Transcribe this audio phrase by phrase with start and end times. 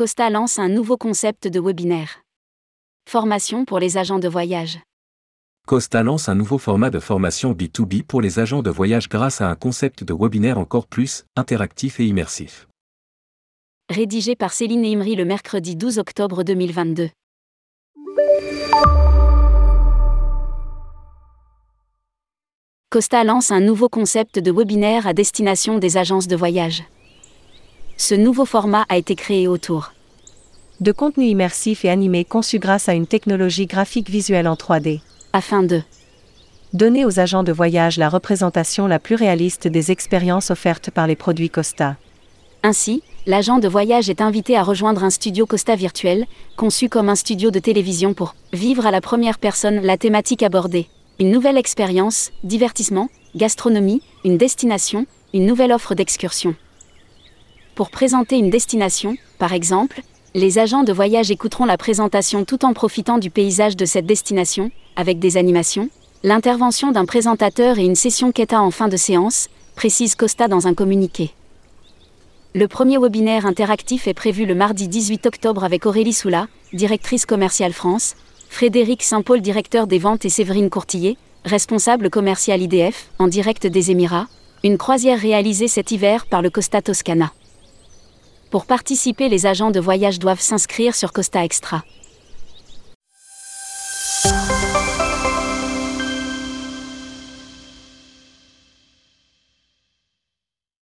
[0.00, 2.22] Costa lance un nouveau concept de webinaire.
[3.06, 4.78] Formation pour les agents de voyage.
[5.66, 9.50] Costa lance un nouveau format de formation B2B pour les agents de voyage grâce à
[9.50, 12.66] un concept de webinaire encore plus interactif et immersif.
[13.90, 17.10] Rédigé par Céline Imri le mercredi 12 octobre 2022.
[22.88, 26.84] Costa lance un nouveau concept de webinaire à destination des agences de voyage.
[28.00, 29.92] Ce nouveau format a été créé autour
[30.80, 35.00] de contenu immersif et animé conçu grâce à une technologie graphique visuelle en 3D,
[35.34, 35.82] afin de
[36.72, 41.14] donner aux agents de voyage la représentation la plus réaliste des expériences offertes par les
[41.14, 41.96] produits Costa.
[42.62, 46.24] Ainsi, l'agent de voyage est invité à rejoindre un studio Costa virtuel,
[46.56, 50.88] conçu comme un studio de télévision pour vivre à la première personne la thématique abordée.
[51.18, 56.54] Une nouvelle expérience, divertissement, gastronomie, une destination, une nouvelle offre d'excursion.
[57.80, 60.02] Pour présenter une destination, par exemple,
[60.34, 64.70] les agents de voyage écouteront la présentation tout en profitant du paysage de cette destination,
[64.96, 65.88] avec des animations,
[66.22, 70.74] l'intervention d'un présentateur et une session quêta en fin de séance, précise Costa dans un
[70.74, 71.30] communiqué.
[72.54, 77.72] Le premier webinaire interactif est prévu le mardi 18 octobre avec Aurélie Soula, directrice commerciale
[77.72, 78.14] France,
[78.50, 84.28] Frédéric Saint-Paul, directeur des ventes et Séverine Courtillet, responsable commercial IDF, en direct des Émirats,
[84.64, 87.32] une croisière réalisée cet hiver par le Costa Toscana.
[88.50, 91.84] Pour participer, les agents de voyage doivent s'inscrire sur Costa Extra.